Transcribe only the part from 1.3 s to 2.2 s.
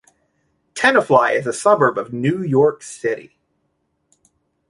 is a suburb of